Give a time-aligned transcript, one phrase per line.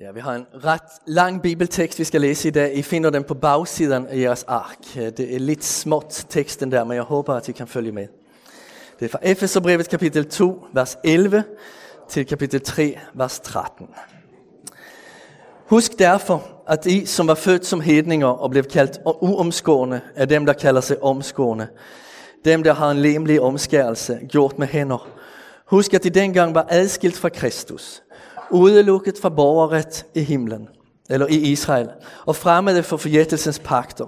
[0.00, 2.76] Ja, vi har en ret lang bibeltekst, vi skal læse i dag.
[2.76, 4.78] I finder den på bagsiden af jeres ark.
[4.94, 8.06] Det er lidt småt teksten der, men jeg håber, at I kan følge med.
[8.98, 11.44] Det er fra Efeserbrevet kapitel 2, vers 11
[12.08, 13.88] til kapitel 3, vers 13.
[15.66, 20.46] Husk derfor, at I, som var født som hedninger og blev kaldt uomskårende, er dem,
[20.46, 21.68] der kalder sig omskårne.
[22.44, 25.08] Dem, der har en lemlig omskærelse, gjort med hænder.
[25.66, 28.02] Husk, at I dengang var adskilt fra Kristus,
[28.50, 30.68] udelukket fra borgerret i himlen,
[31.10, 31.88] eller i Israel,
[32.26, 34.06] og fremmede for forjættelsens pakter,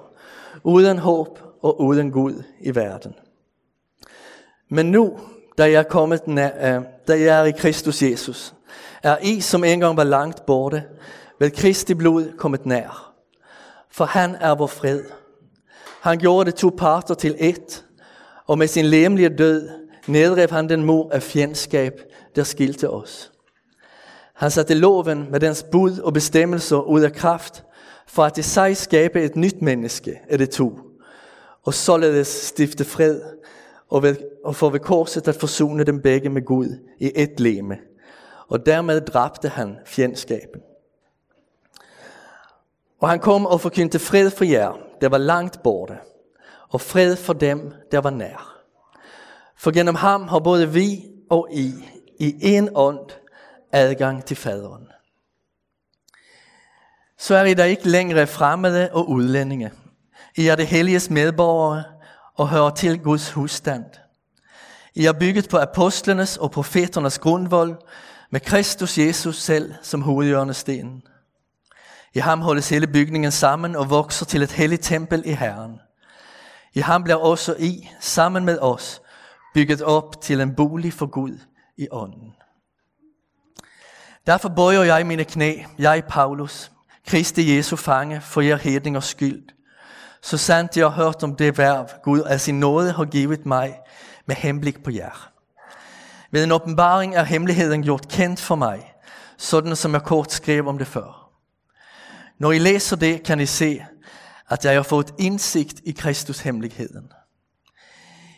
[0.65, 3.15] uden håb og uden Gud i verden.
[4.69, 5.19] Men nu,
[5.59, 8.55] da jeg er kommet nær, øh, da jeg er i Kristus Jesus,
[9.03, 10.85] er I, som engang var langt borte,
[11.41, 13.13] ved Kristi blod kommet nær.
[13.91, 15.03] For han er vor fred.
[16.01, 17.85] Han gjorde de to parter til et,
[18.47, 19.69] og med sin lemlige død
[20.07, 21.93] nedrev han den mur af fjendskab,
[22.37, 23.33] der skilte os.
[24.39, 27.65] Han satte loven med dens bud og bestemmelser ud af kraft,
[28.07, 30.79] for at i sig skabe et nyt menneske af det to,
[31.65, 33.21] og således stifte fred,
[33.89, 37.79] og, ved, og for ved korset at forsone dem begge med Gud i et leme.
[38.49, 40.61] Og dermed dræbte han fjendskaben.
[43.01, 45.99] Og han kom og forkyndte fred for jer, der var langt borte,
[46.69, 48.63] og fred for dem, der var nær.
[49.57, 51.75] For gennem ham har både vi og I
[52.19, 53.18] i en ånd
[53.73, 54.89] adgang til faderen.
[57.19, 59.73] Så er I da ikke længere fremmede og udlændinge.
[60.37, 61.85] I er det helliges medborgere
[62.35, 63.85] og hører til Guds husstand.
[64.95, 67.77] I er bygget på apostlenes og profeternes grundvold
[68.31, 71.03] med Kristus Jesus selv som hovedhjørnestenen.
[72.15, 75.81] I ham holdes hele bygningen sammen og vokser til et helligt tempel i Herren.
[76.75, 79.03] I ham bliver også I, sammen med os,
[79.55, 81.39] bygget op til en bolig for Gud
[81.77, 82.38] i ånden.
[84.29, 86.73] Derfor bøjer jeg mine knæ, jeg Paulus,
[87.07, 89.43] Kristi Jesu fange, for jer hedningers skyld.
[90.23, 93.79] Så sandt jeg har hørt om det værv, Gud af sin nåde har givet mig
[94.27, 95.31] med henblik på jer.
[96.31, 98.93] Ved en åbenbaring er hemmeligheden gjort kendt for mig,
[99.37, 101.31] sådan som jeg kort skrev om det før.
[102.39, 103.85] Når I læser det, kan I se,
[104.51, 107.13] at jeg har fået indsigt i Kristus hemmeligheden.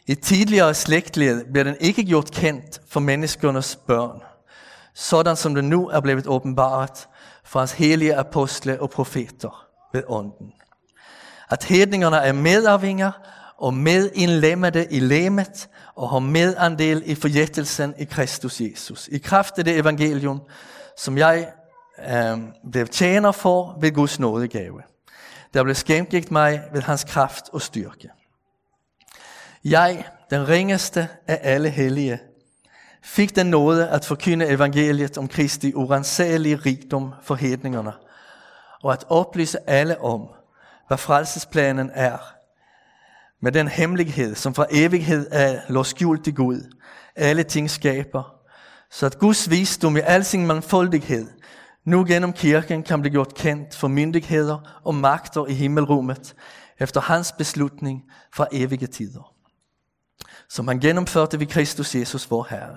[0.07, 4.21] I tidligere slægtled blev den ikke gjort kendt for menneskernes børn,
[4.95, 7.09] sådan som det nu er blevet åbenbart
[7.45, 10.53] for hans helige apostle og profeter ved ånden.
[11.51, 13.13] At hedningerne er medarvinger
[13.59, 19.09] og medindlemmede i lemet og har medandel i forjættelsen i Kristus Jesus.
[19.09, 20.43] I kraft af det evangelium,
[20.97, 21.53] som jeg
[22.09, 22.39] øh,
[22.73, 24.83] blev tjener for ved Guds nådegave.
[25.55, 28.11] Der blev skänkt mig ved hans kraft og styrke.
[29.65, 32.21] Jeg, den ringeste af alle hellige,
[33.03, 37.93] fik den nåde at forkynde evangeliet om Kristi urensagelige rigdom for hedningerne,
[38.83, 40.29] og at oplyse alle om,
[40.89, 42.19] hvad frelsesplanen er,
[43.43, 46.77] med den hemmelighed, som fra evighed er lå skjult i Gud,
[47.17, 48.35] alle ting skaber,
[48.91, 51.27] så at Guds visdom i al sin mangfoldighed
[51.85, 56.35] nu gennem kirken kan blive gjort kendt for myndigheder og magter i himmelrummet,
[56.79, 59.30] efter hans beslutning fra evige tider
[60.51, 62.77] som han gennemførte ved Kristus Jesus, vor Herre.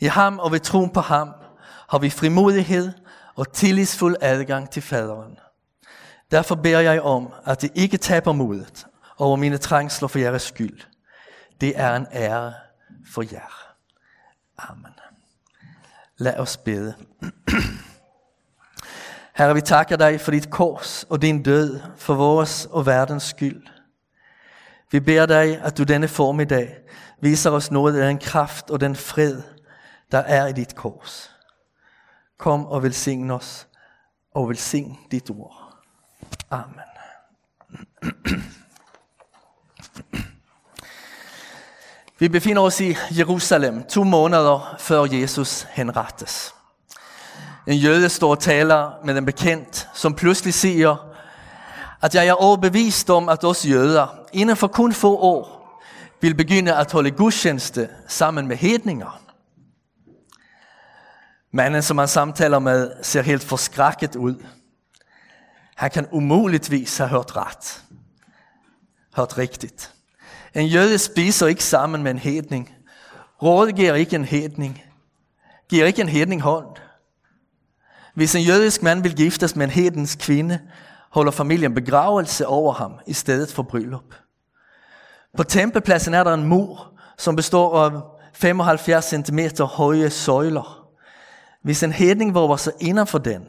[0.00, 1.28] I ham og ved troen på ham
[1.88, 2.92] har vi frimodighed
[3.34, 5.38] og tillidsfuld adgang til faderen.
[6.30, 8.86] Derfor beder jeg om, at I ikke taber modet
[9.18, 10.80] over mine trængsler for jeres skyld.
[11.60, 12.54] Det er en ære
[13.12, 13.74] for jer.
[14.58, 14.92] Amen.
[16.16, 16.94] Lad os bede.
[19.36, 23.66] Herre, vi takker dig for dit kors og din død for vores og verdens skyld.
[24.90, 26.76] Vi beder dig, at du denne formiddag
[27.20, 29.42] viser os noget af den kraft og den fred,
[30.12, 31.30] der er i dit kors.
[32.38, 33.66] Kom og velsign os,
[34.34, 35.74] og velsign dit ord.
[36.50, 36.80] Amen.
[42.18, 46.54] Vi befinder os i Jerusalem to måneder før Jesus henrettes.
[47.66, 51.07] En jøde står og taler med en bekendt, som pludselig siger,
[52.02, 55.58] at jeg er overbevist om, at os jøder inden for kun få år
[56.20, 59.22] vil begynde at holde gudstjeneste sammen med hedninger.
[61.52, 64.44] Manden, som han samtaler med, ser helt forskrækket ud.
[65.76, 67.82] Han kan umuligtvis have hørt ret.
[69.16, 69.94] Hørt rigtigt.
[70.54, 72.74] En jøde spiser ikke sammen med en hedning.
[73.42, 74.84] Rådet giver ikke en hedning.
[75.68, 76.76] Giver ikke en hedning hånd.
[78.14, 80.60] Hvis en jødisk mand vil giftes med en hedens kvinde,
[81.10, 84.14] holder familien begravelse over ham i stedet for bryllup.
[85.36, 88.00] På tempelpladsen er der en mur, som består af
[88.34, 90.88] 75 cm høje søjler.
[91.62, 93.48] Hvis en hedning våger sig inden for den,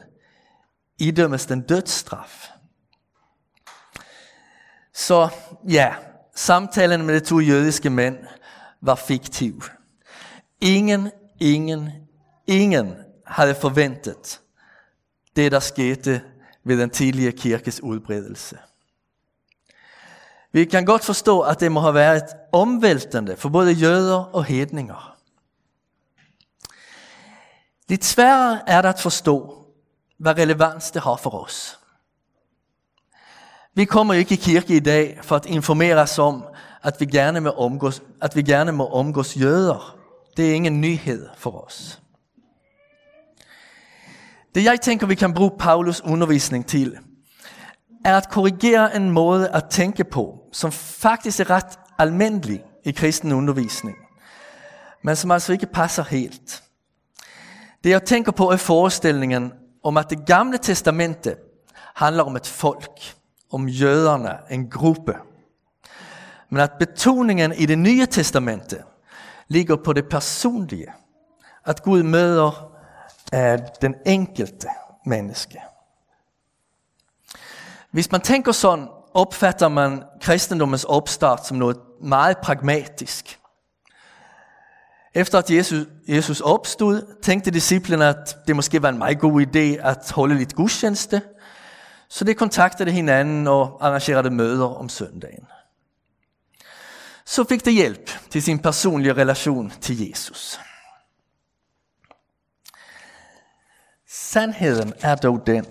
[1.00, 2.50] idømmes den dødsstraf.
[4.94, 5.29] Så
[5.69, 5.94] ja,
[6.35, 8.17] samtalen med de to jødiske mænd
[8.81, 9.63] var fiktiv.
[10.62, 11.89] Ingen, ingen,
[12.47, 12.95] ingen
[13.25, 14.41] havde forventet
[15.35, 16.21] det, der skete
[16.63, 18.57] ved den tidlige kirkes udbredelse.
[20.51, 25.17] Vi kan godt forstå, at det må have været omvæltende for både jøder og hedninger.
[27.89, 29.65] Lidt sværere er det at forstå,
[30.17, 31.79] hvad relevans det har for os.
[33.73, 36.44] Vi kommer ikke i kirke i dag for at informere os om,
[36.83, 39.97] at vi gerne må omgås, at vi gerne må omgås jøder.
[40.38, 42.01] Det er ingen nyhed for os.
[44.56, 46.98] Det jeg tænker, vi kan bruge Paulus undervisning til,
[48.06, 53.31] er at korrigere en måde at tænke på, som faktisk er ret almindelig i kristen
[53.31, 53.98] undervisning,
[55.04, 56.63] men som altså ikke passer helt.
[57.84, 59.54] Det jeg tænker på er forestillingen
[59.84, 61.36] om, at det gamle testamente
[61.96, 63.16] handler om et folk,
[63.51, 65.16] om jøderne, en gruppe.
[66.50, 68.78] Men at betoningen i det nye testamente
[69.48, 70.88] ligger på det personlige.
[71.66, 72.69] At Gud møder
[73.33, 74.68] eh, den enkelte
[75.06, 75.62] menneske.
[77.92, 83.39] Hvis man tænker sådan, opfatter man kristendommens opstart som noget meget pragmatisk.
[85.13, 89.88] Efter at Jesus, Jesus opstod, tænkte disciplene, at det måske var en meget god idé
[89.88, 91.22] at holde lidt gudstjeneste,
[92.10, 95.48] så de kontaktede hinanden og arrangerede møder om søndagen.
[97.25, 100.60] Så fik de hjælp til sin personlige relation til Jesus.
[104.31, 105.65] Sandheden er dog den,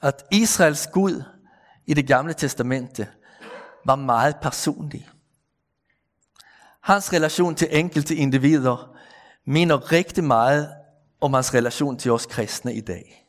[0.00, 1.22] at Israels Gud
[1.86, 3.08] i det gamle testamente
[3.84, 5.08] var meget personlig.
[6.80, 8.96] Hans relation til enkelte individer
[9.44, 10.74] minder rigtig meget
[11.20, 13.26] om hans relation til os kristne i dag.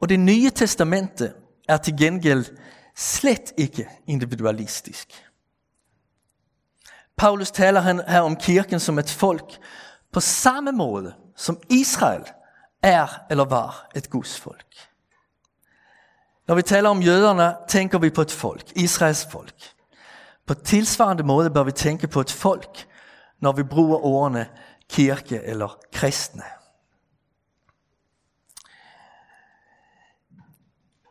[0.00, 1.32] Og det nye testamente
[1.68, 2.44] er til gengæld
[2.96, 5.08] slet ikke individualistisk.
[7.16, 9.58] Paulus taler her om kirken som et folk
[10.12, 12.24] på samme måde som Israel
[12.82, 14.66] er eller var et Guds folk.
[16.48, 19.72] Når vi taler om jøderne, tænker vi på et folk, Israels folk.
[20.46, 22.86] På tilsvarende måde bør vi tænke på et folk,
[23.40, 24.48] når vi bruger ordene
[24.90, 26.42] kirke eller kristne.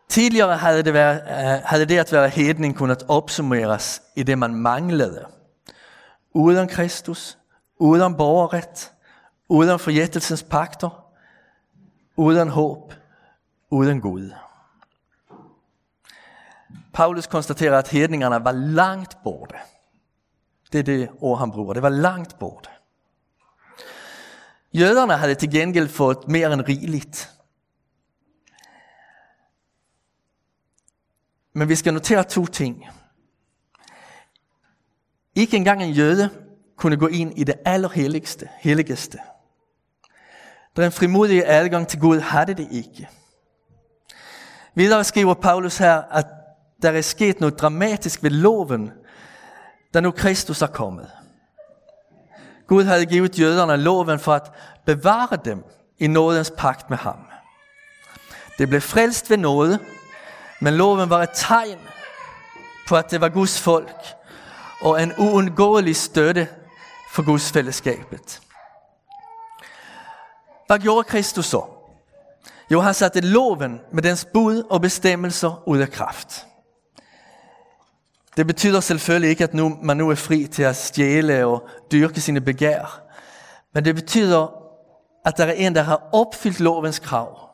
[0.10, 4.56] Tidligere havde det, været, øh, havde det at være hedning kunnet opsummeres i det, man
[4.56, 5.26] manglede.
[6.34, 7.38] Uden Kristus,
[7.80, 8.91] uden borgerret,
[9.52, 11.12] uden forjættelsens pakter,
[12.16, 12.94] uden håb,
[13.70, 14.32] uden Gud.
[16.94, 19.56] Paulus konstaterer, at hedningarna var langt borte.
[20.72, 21.74] Det er det ord, han bruger.
[21.74, 22.70] Det var langt borte.
[24.74, 27.32] Jøderne havde til gengæld fået mere end rigeligt.
[31.54, 32.88] Men vi skal notere to ting.
[35.36, 36.30] Ikke engang en jøde
[36.76, 39.20] kunne gå ind i det allerhelligste, helligste.
[40.76, 43.10] Den frimodige adgang til Gud havde det ikke.
[44.76, 46.26] Videre skriver Paulus her, at
[46.82, 48.92] der er sket noget dramatisk ved loven,
[49.94, 51.12] da nu Kristus er kommet.
[52.68, 54.52] Gud havde givet jøderne loven for at
[54.86, 55.64] bevare dem
[56.00, 57.20] i nådens pagt med ham.
[58.58, 59.80] Det blev frelst ved nåde,
[60.62, 61.80] men loven var et tegn
[62.88, 63.96] på, at det var Guds folk,
[64.82, 66.48] og en uundgåelig støtte
[67.12, 68.42] for Guds fællesskabet.
[70.72, 71.66] Hvad gjorde Kristus så?
[72.72, 76.48] Jo, han satte loven med dens bud og bestemmelser ud af kraft.
[78.38, 82.22] Det betyder selvfølgelig ikke, at nu, man nu er fri til at stjæle og dyrke
[82.22, 83.02] sine begær.
[83.74, 84.48] Men det betyder,
[85.26, 87.50] at der er en, der har opfyldt lovens krav.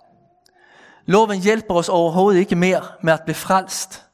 [1.06, 4.06] Loven hjælper os overhovedet ikke mere med at blive frelst.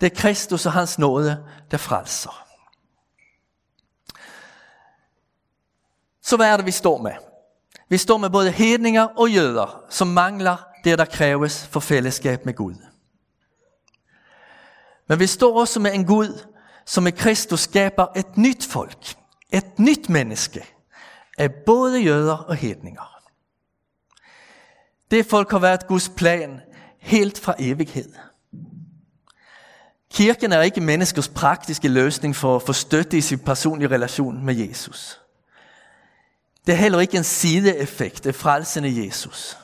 [0.00, 2.46] Det er Kristus og hans nåde, der frelser.
[6.22, 7.31] Så hvad er det, vi står med?
[7.92, 12.54] Vi står med både hedninger og jøder, som mangler det, der kræves for fællesskab med
[12.54, 12.74] Gud.
[15.08, 16.46] Men vi står også med en Gud,
[16.86, 19.14] som i Kristus skaber et nyt folk,
[19.52, 20.64] et nyt menneske,
[21.38, 23.18] af både jøder og hedninger.
[25.10, 26.60] Det folk har været Guds plan
[26.98, 28.12] helt fra evighed.
[30.10, 34.54] Kirken er ikke menneskers praktiske løsning for at få støtte i sin personlige relation med
[34.54, 35.21] Jesus.
[36.66, 39.58] Det er heller ikke en sideeffekt af frelsen i Jesus.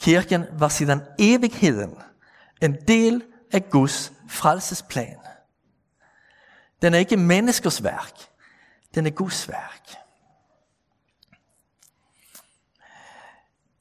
[0.00, 1.94] Kirken var siden evigheden
[2.62, 5.16] en del af Guds frelsesplan.
[6.82, 8.12] Den er ikke menneskers værk,
[8.94, 9.88] den er Guds værk.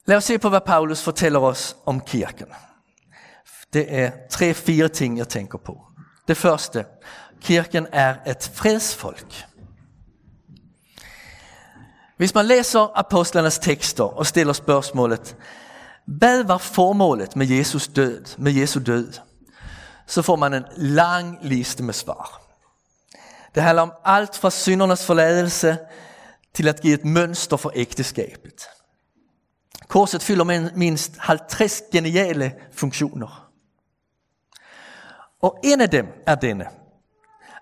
[0.06, 2.48] Lad os se på, hvad Paulus fortæller os om kirken.
[3.74, 5.88] Det er tre, fire ting, jeg tænker på.
[6.28, 6.86] Det første,
[7.42, 9.46] kirken er et fredsfolk.
[12.18, 15.36] Hvis man læser apostlernes tekster og stiller spørgsmålet,
[16.06, 19.14] hvad var formålet med Jesus død, med Jesu død?
[20.08, 22.42] Så får man en lang liste med svar.
[23.56, 25.78] Det handler om alt fra syndernes forladelse
[26.54, 28.68] til at give et mønster for ægteskabet.
[29.88, 33.50] Korset fylder mindst 50 geniale funktioner.
[35.42, 36.66] Og en af dem er denne.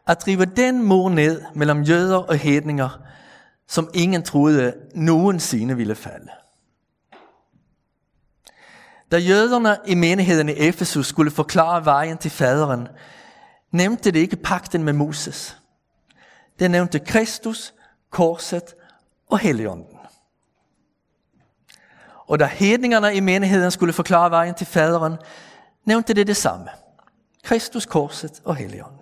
[0.08, 2.90] At drive den mor ned mellem jøder og hedninger,
[3.68, 6.30] som ingen troede nogensinde ville falde.
[9.12, 12.88] Da jøderne i menigheden i Efesus skulle forklare vejen til faderen,
[13.72, 15.58] nævnte de ikke pakten med Moses.
[16.60, 17.74] Det nævnte Kristus,
[18.10, 18.76] korset
[19.28, 19.98] og Helligånden.
[22.28, 25.18] Og da hedningerne i menigheden skulle forklare vejen til faderen,
[25.86, 26.70] nævnte det det samme.
[27.44, 29.00] Kristus, korset og Helligånden.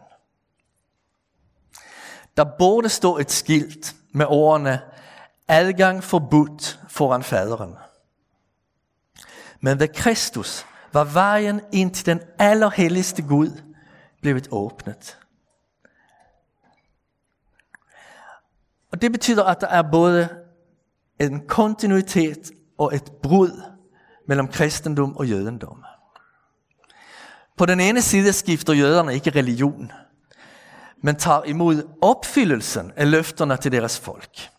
[2.38, 4.82] Der burde stå et skilt med ordene
[5.48, 7.76] adgang forbudt foran faderen.
[9.62, 13.62] Men ved Kristus var vejen ind til den allerhelligste Gud
[14.22, 15.20] blevet åbnet.
[18.92, 20.30] Og det betyder, at der er både
[21.20, 23.62] en kontinuitet og et brud
[24.28, 25.84] mellem kristendom og jødendom.
[27.58, 29.92] På den ene side skifter jøderne ikke religion,
[31.04, 34.50] men tager imod uppfyllelsen af løfterne til deres folk.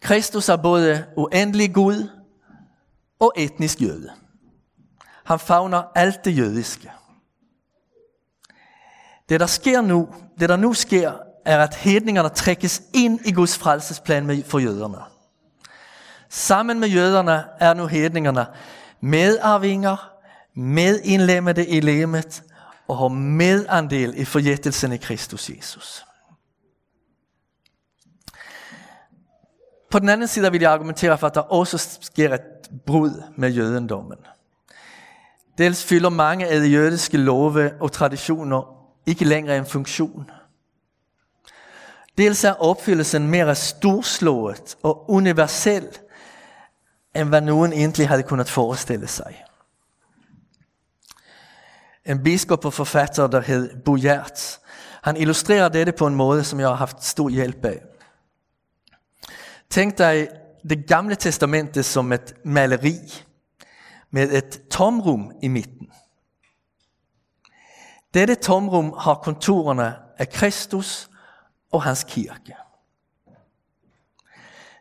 [0.00, 2.08] Kristus er både uendelig Gud
[3.18, 4.10] og etnisk jøde.
[5.24, 6.90] Han favner alt det jødiske.
[9.28, 10.08] Det der sker nu,
[10.40, 11.12] det der nu sker,
[11.44, 14.98] er at hedningerne trækkes ind i Guds frelsesplan for jøderne.
[16.28, 18.46] Sammen med jøderne er nu hedningerne
[19.00, 20.12] medarvinger,
[20.54, 22.42] medindlemmede i lemet
[22.88, 26.04] og har medandel i forjættelsen i Kristus Jesus.
[29.90, 32.40] På den anden side vil jeg argumentere for, at der også sker et
[32.86, 34.18] brud med jødendommen.
[35.58, 38.62] Dels fylder mange af de jødiske love og traditioner
[39.06, 40.30] ikke længere en funktion.
[42.18, 45.88] Dels er opfyldelsen mere storslået og universel,
[47.16, 49.45] end hvad nogen egentlig havde kunnet forestille sig.
[52.06, 54.58] En biskop og forfatter, der hed Bujert,
[55.02, 57.82] han illustrerer dette på en måde, som jeg har haft stor hjælp af.
[59.70, 60.28] Tænk dig
[60.70, 62.94] det gamle testamentet som et maleri
[64.10, 65.90] med et tomrum i midten.
[68.14, 71.10] Dette tomrum har konturerne af Kristus
[71.72, 72.56] og hans kirke.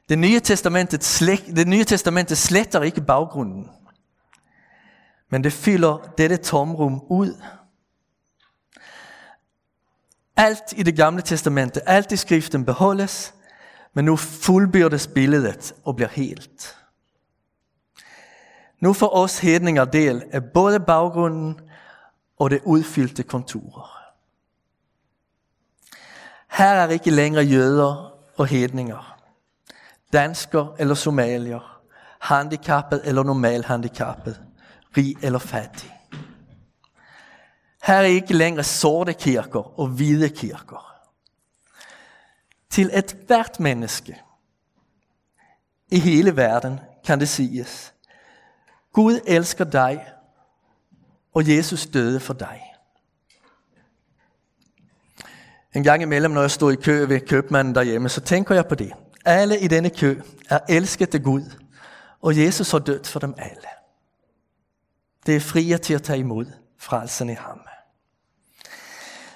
[0.09, 3.69] Det nye testamentet, slet, det nye testamentet sletter ikke baggrunden,
[5.35, 7.41] men det fylder dette tomrum ud.
[10.35, 13.33] Alt i det gamle testamentet, alt i skriften beholdes,
[13.93, 16.77] men nu fuldbyrdes billedet og bliver helt.
[18.79, 21.59] Nu får os hedninger del af både baggrunden
[22.37, 24.13] og det udfyldte konturer.
[26.51, 29.19] Her er ikke længere jøder og hedninger,
[30.13, 31.81] dansker eller somalier,
[32.19, 34.44] handicappet eller normalhandicappet,
[34.97, 35.91] rig eller fattig.
[37.83, 40.95] Her er ikke længere sorte kirker og hvide kirker
[42.69, 44.21] til et hvert menneske
[45.91, 47.93] i hele verden kan det siges.
[48.93, 50.05] Gud elsker dig,
[51.33, 52.61] og Jesus døde for dig.
[55.75, 58.75] En gang imellem, når jeg står i kø ved købmanden derhjemme, så tænker jeg på
[58.75, 58.93] det.
[59.25, 61.51] Alle i denne kø er elsket af Gud,
[62.21, 63.74] og Jesus har dødt for dem alle.
[65.25, 66.45] Det er frie til at tage imod
[66.77, 67.59] frelsen i ham.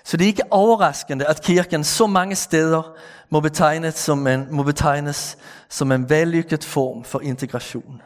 [0.03, 2.95] Så det er ikke overraskende, at kirken så mange steder
[3.29, 5.37] må betegnes som en, må betegnes
[5.69, 8.01] som en vellykket form for integration.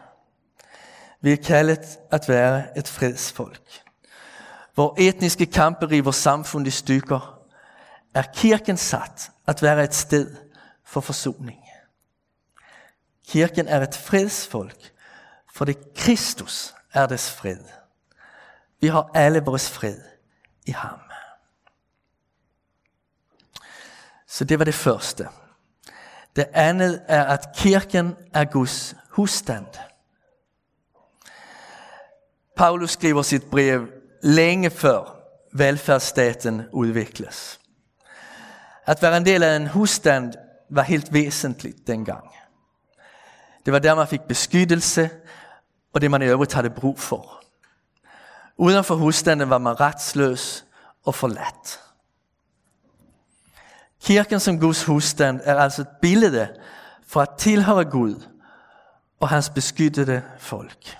[1.22, 3.82] Vi er kaldet at være et fredsfolk.
[4.74, 7.40] Hvor etniske kampe river samfund i stykker,
[8.14, 10.36] er kirken sat at være et sted
[10.86, 11.60] for forsoning.
[13.28, 14.92] Kirken er et fredsfolk,
[15.54, 17.60] for det Kristus er dets fred.
[18.82, 19.98] Vi har alle vores fred
[20.66, 21.00] i ham.
[24.28, 25.28] Så det var det første.
[26.36, 29.68] Det andet er, at kirken er Guds husstand.
[32.56, 33.88] Paulus skriver sit brev
[34.24, 35.20] længe før
[35.54, 37.60] velfærdsstaten udvikles.
[38.86, 40.34] At være en del af en husstand
[40.70, 42.30] var helt væsentligt dengang.
[43.66, 45.10] Det var der, man fik beskyttelse,
[45.94, 47.44] og det man i øvrigt havde brug for.
[48.58, 50.66] Uden for husstanden var man retsløs
[51.06, 51.80] og forladt.
[54.02, 56.48] Kirken som Guds husstand er altså et billede
[57.08, 58.28] for at tilhøre Gud
[59.20, 60.98] og hans beskyttede folk.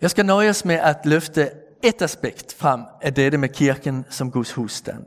[0.00, 1.50] Jeg skal nøjes med at løfte
[1.82, 5.06] et aspekt frem af dette med kirken som Guds husstand.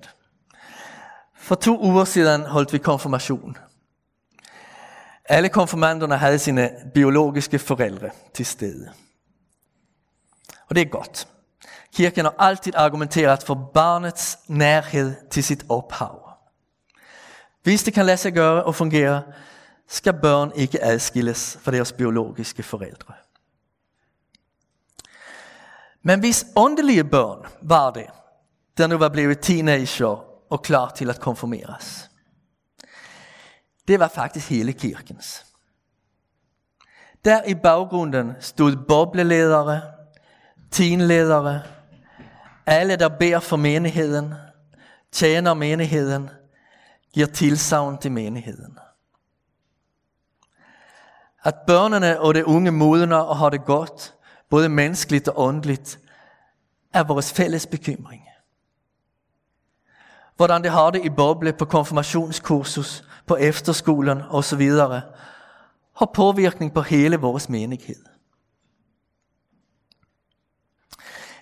[1.36, 3.58] For to uger siden holdt vi konfirmation.
[5.32, 8.92] Alle konfirmanderne havde sine biologiske forældre til stede.
[10.70, 11.28] Og det er godt.
[11.94, 16.30] Kirken har altid argumenteret for barnets nærhed til sit ophav.
[17.64, 19.24] Hvis det kan lade sig gøre og fungere,
[19.88, 23.14] skal børn ikke adskilles fra deres biologiske forældre.
[26.04, 28.08] Men hvis åndelige børn var det,
[28.78, 32.11] der nu var blevet teenager og klar til at konfirmeres.
[33.88, 35.46] Det var faktisk hele kirkens.
[37.26, 39.82] Der i baggrunden stod bobleledere,
[40.72, 41.62] teenledere,
[42.66, 44.34] alle der beder for menigheden,
[45.12, 46.30] tjener menigheden,
[47.14, 48.78] giver tilsavn til menigheden.
[51.44, 54.16] At børnene og det unge modner og har det godt,
[54.50, 56.00] både menneskeligt og åndeligt,
[56.94, 58.28] er vores fælles bekymring.
[60.36, 64.62] Hvordan det har det i boble på konfirmationskursus, på efterskolen osv.,
[65.96, 68.06] har påvirkning på hele vores menighed.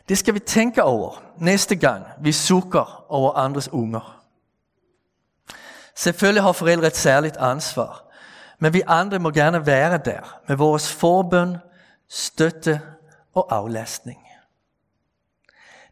[0.10, 4.24] Det skal vi tænke over næste gang vi sukker over andres unger.
[5.96, 8.05] Selvfølgelig har forældre et særligt ansvar,
[8.60, 11.58] men vi andre må gerne være der med vores forbøn,
[12.10, 12.81] støtte
[13.34, 14.19] og aflastning.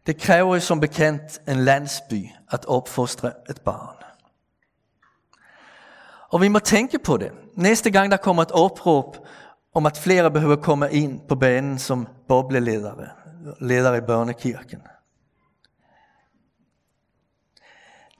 [0.06, 3.97] Det kræver jo som bekendt en landsby at opfostre et barn.
[6.28, 7.32] Og vi må tænke på det.
[7.54, 9.16] Næste gang der kommer et opråb
[9.74, 13.08] om at flere behøver komme ind på banen som bobleledere,
[13.60, 14.82] ledere i børnekirken.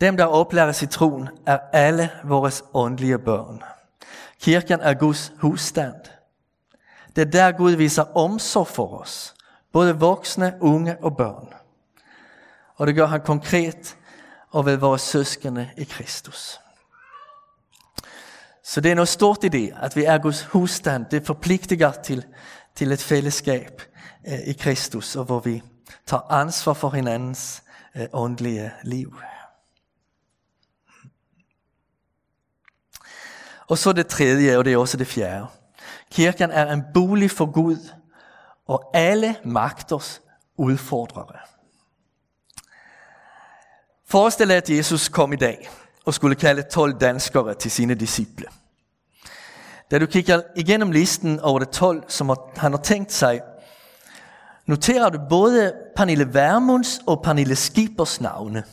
[0.01, 3.63] Dem, der oplæres i troen, er alle vores åndelige børn.
[4.41, 5.95] Kirken er Guds husstand.
[7.17, 9.35] Det er der Gud viser omsorg for os,
[9.73, 11.49] både voksne, unge og børn.
[12.77, 13.97] Og det gør han konkret
[14.51, 16.61] og ved vores søskende i Kristus.
[18.69, 21.07] Så det er noget stort i det, at vi er Guds husstand.
[21.11, 22.25] Det forpligtiger til,
[22.75, 23.83] til et fællesskab
[24.27, 25.63] eh, i Kristus, og hvor vi
[26.07, 27.63] tager ansvar for hinandens
[27.95, 29.15] eh, åndelige liv.
[33.69, 35.47] Og så det tredje, og det er også det fjerde.
[36.11, 37.91] Kirken er en bolig for Gud
[38.67, 40.21] og alle magters
[40.57, 41.39] udfordrere.
[44.07, 45.69] Forestil dig, at Jesus kom i dag
[46.05, 48.47] og skulle kalde 12 danskere til sine disciple.
[49.91, 53.41] Da du kigger igennem listen over de 12, som han har tænkt sig,
[54.67, 58.65] noterer du både Pernille Vermunds og Pernille Skibers navne.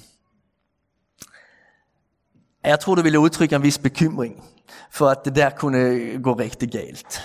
[2.64, 4.44] Jeg tror, du ville udtrykke en vis bekymring
[4.92, 7.22] for at det der kunne øh, gå rigtig galt.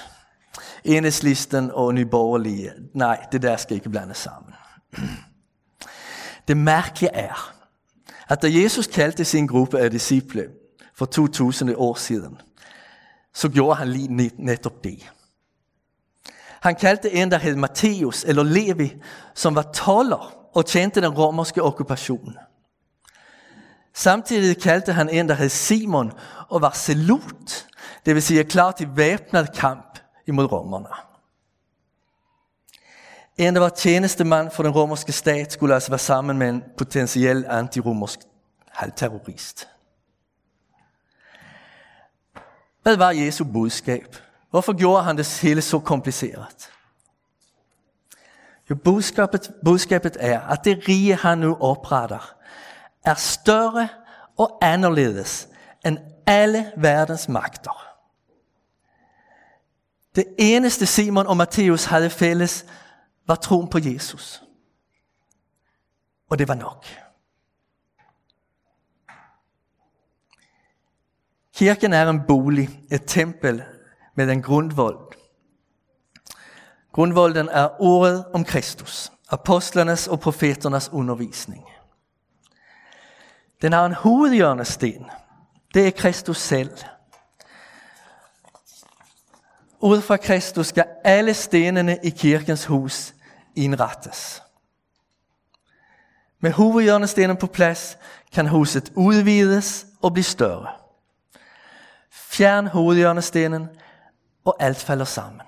[0.85, 4.55] Enhedslisten og nyborgerlige, nej, det der skal ikke blandes sammen.
[6.49, 7.55] Det mærkelige er,
[8.29, 10.49] at da Jesus kaldte sin gruppe af disciple
[10.95, 12.41] for 2000 år siden,
[13.35, 15.11] så gjorde han lige netop det.
[16.61, 19.03] Han kaldte en, der hed Matthäus eller Levi,
[19.35, 22.37] som var toller og tjente den romerske okkupation.
[23.95, 26.13] Samtidig kaldte han en, der hed Simon
[26.49, 27.67] og var salut,
[28.07, 30.89] det vil sige klar til væbnet kamp imod romerne.
[33.37, 37.45] En, der var tjenestemand for den romerske stat, skulle altså være sammen med en potentiel
[37.49, 38.19] antiromersk
[38.69, 39.70] halvterrorist.
[42.83, 44.17] Hvad var Jesu budskab?
[44.51, 46.71] Hvorfor gjorde han det hele så kompliceret?
[48.71, 52.35] Jo, budskabet, budskabet er, at det rige, han nu opretter,
[53.05, 53.89] er større
[54.39, 55.49] og anderledes
[55.87, 57.87] end alle verdens magter.
[60.15, 62.67] Det eneste Simon og Matthæus havde fælles,
[63.27, 64.43] var troen på Jesus.
[66.31, 66.87] Og det var nok.
[71.61, 73.63] Kirken er en bolig, et tempel
[74.15, 74.99] med en grundvold.
[76.93, 81.65] Grundvolden er ordet om Kristus, apostlernes og profeternes undervisning.
[83.63, 85.07] Den har en hovedhjørnesten.
[85.75, 86.79] Det er Kristus selv.
[89.81, 93.15] Ud fra Kristus skal alle stenene i kirkens hus
[93.57, 94.43] indrettes.
[96.41, 97.99] Med hovedhjørnestenen på plads
[98.33, 100.80] kan huset udvides og blive større.
[102.31, 103.69] Fjern hovedhjørnestenen,
[104.45, 105.41] og alt falder sammen.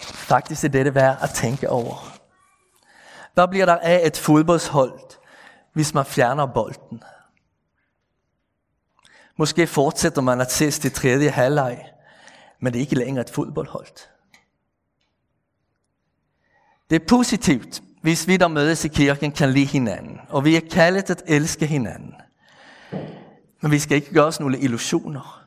[0.00, 2.18] Faktisk er dette værd at tænke over.
[3.34, 5.00] Hvad bliver der af et fodboldshold,
[5.72, 7.02] hvis man fjerner bolden?
[9.36, 11.92] Måske fortsætter man at ses til tredje halvleg,
[12.60, 14.08] men det er ikke længere et fodboldhold.
[16.90, 20.68] Det er positivt, hvis vi der mødes i kirken kan lide hinanden, og vi er
[20.70, 22.14] kaldet at elske hinanden.
[23.60, 25.44] Men vi skal ikke gøre os nogle illusioner.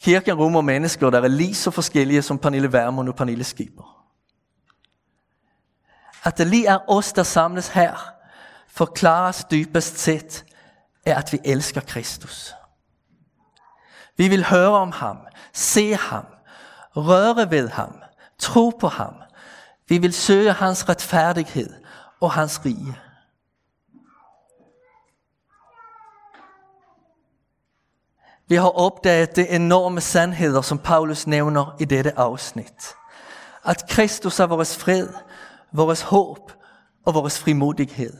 [0.00, 4.04] Kirken rummer mennesker, der er lige så forskellige som Pernille Vermund og Pernille Skipper.
[6.24, 8.12] At det lige er os, der samles her,
[8.68, 10.44] forklares dybest set,
[11.06, 12.54] er at vi elsker Kristus.
[14.16, 15.18] Vi vil høre om ham,
[15.52, 16.26] se ham,
[16.96, 18.02] røre ved ham,
[18.38, 19.14] tro på ham.
[19.88, 21.74] Vi vil søge hans retfærdighed
[22.20, 22.98] og hans rige.
[28.52, 32.94] Vi har opdaget de enorme sandheder, som Paulus nævner i dette afsnit.
[33.64, 35.08] At Kristus er vores fred,
[35.72, 36.52] vores håb
[37.06, 38.12] og vores frimodighed.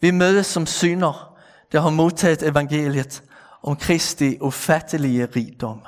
[0.00, 1.36] Vi mødes som syner,
[1.72, 3.22] der har modtaget evangeliet
[3.62, 5.82] om Kristi ufattelige rigdom.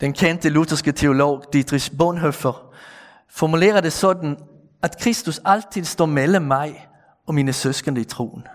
[0.00, 2.74] Den kendte lutherske teolog Dietrich Bonhoeffer
[3.30, 4.36] formulerer det sådan,
[4.82, 6.88] at Kristus altid står mellem mig
[7.26, 8.46] og mine søskende i troen.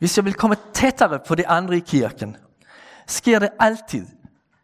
[0.00, 2.36] Hvis jeg vil komme tættere på de andre i kirken,
[3.06, 4.06] sker det altid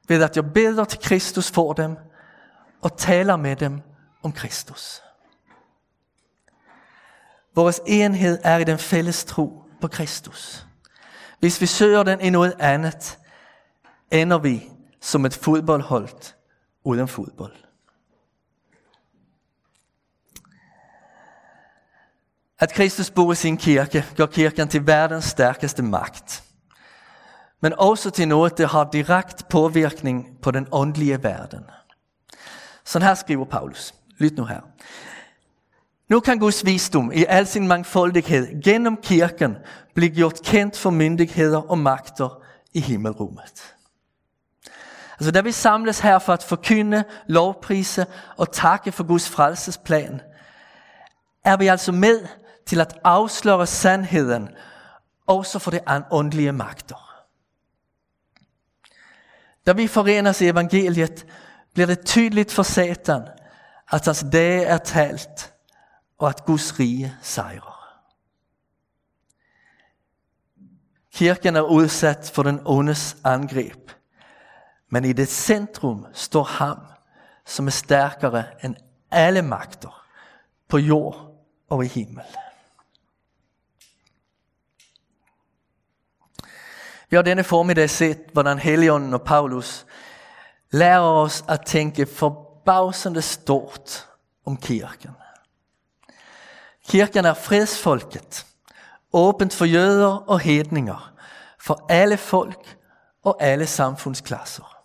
[0.08, 1.96] ved at jeg beder til Kristus for dem
[2.82, 3.80] og taler med dem
[4.22, 5.02] om Kristus.
[7.54, 10.66] Vores enhed er i den fælles tro på Kristus.
[11.38, 13.18] Hvis vi søger den i noget andet,
[14.10, 14.70] ender vi
[15.00, 16.34] som et fodboldhold
[16.84, 17.65] uden fodbold.
[22.58, 26.42] At Kristus bor i sin kirke gør kirken til verdens stærkeste magt.
[27.60, 31.64] Men også til noget, der har direkte påvirkning på den åndelige verden.
[32.84, 33.94] Sådan her skriver Paulus.
[34.18, 34.60] Lyt nu her.
[36.08, 39.56] Nu kan Guds visdom i al sin mangfoldighed gennem kirken
[39.94, 42.42] blive gjort kendt for myndigheder og magter
[42.74, 43.74] i himmelrummet.
[45.12, 50.20] Altså, da vi samles her for at forkynde, lovprise og takke for Guds frelsesplan,
[51.44, 52.26] er vi altså med
[52.66, 54.48] til at afsløre sandheden,
[55.26, 57.24] også for de åndelige magter.
[59.66, 61.26] Da vi forenes i evangeliet,
[61.74, 63.28] bliver det tydeligt for Satan,
[63.92, 65.54] at hans dag er talt,
[66.18, 67.76] og at Guds rige sejrer.
[71.12, 73.90] Kirken er udsat for den ondes angreb,
[74.90, 76.78] men i det centrum står ham,
[77.46, 78.76] som er stærkere end
[79.10, 80.06] alle magter
[80.68, 82.24] på jord og i himmel.
[87.10, 89.86] Vi har denne formiddag set, hvordan Helligånden og Paulus
[90.70, 94.08] lærer os at tænke forbavsende stort
[94.44, 95.10] om kirken.
[96.88, 98.46] Kirken er fredsfolket,
[99.12, 101.12] åbent for jøder og hedninger,
[101.58, 102.76] for alle folk
[103.22, 104.76] og alle samfundsklasser.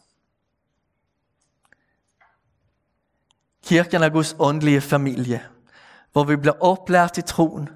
[3.64, 5.46] Kirken er Guds åndelige familie,
[6.12, 7.70] hvor vi bliver oplært i troen,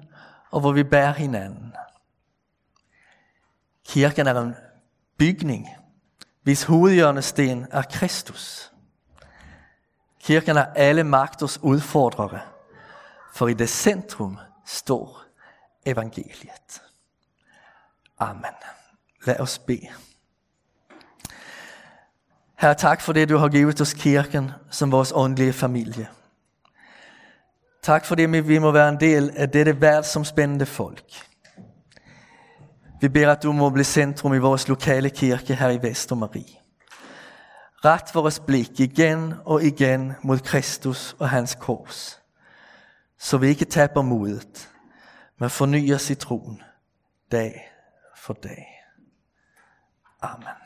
[0.50, 1.65] og hvor vi bærer hinanden.
[3.88, 4.54] Kirken er en
[5.18, 5.68] bygning,
[6.42, 8.72] hvis hovedhjørnesten er Kristus.
[10.20, 12.40] Kirken er alle magters udfordrere,
[13.34, 15.22] for i det centrum står
[15.86, 16.82] evangeliet.
[18.18, 18.54] Amen.
[19.26, 19.88] Lad os bede.
[22.58, 26.08] Herre, tak for det, du har givet os kirken som vores åndelige familie.
[27.82, 31.26] Tak for det, vi må være en del af dette verdensomspændende folk.
[33.00, 36.56] Vi ber, at du må blive centrum i vores lokale kirke her i Vestermarie.
[37.84, 42.22] Ret vores blik igen og igen mod Kristus og hans kors,
[43.18, 44.70] så vi ikke taber modet,
[45.38, 46.62] men fornyer i troen
[47.32, 47.72] dag
[48.16, 48.66] for dag.
[50.22, 50.65] Amen.